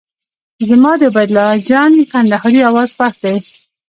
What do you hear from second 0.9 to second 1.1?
د